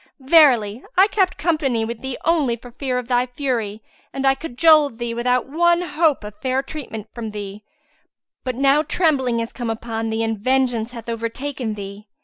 Verily, 0.23 0.83
I 0.97 1.05
kept 1.09 1.37
company 1.37 1.85
with 1.85 2.01
thee 2.01 2.17
only 2.25 2.55
for 2.55 2.71
fear 2.71 2.97
of 2.97 3.07
thy 3.07 3.27
fury 3.27 3.83
and 4.11 4.25
I 4.25 4.33
cajoled 4.33 4.97
thee 4.97 5.13
without 5.13 5.45
one 5.47 5.83
hope 5.83 6.23
of 6.23 6.41
fair 6.41 6.63
treatment 6.63 7.07
from 7.13 7.29
thee: 7.29 7.63
but 8.43 8.55
now 8.55 8.81
trembling 8.81 9.39
is 9.41 9.53
come 9.53 9.69
upon 9.69 10.09
thee 10.09 10.23
and 10.23 10.39
vengeance 10.39 10.93
hath 10.93 11.07
overtaken 11.07 11.75
thee." 11.75 12.07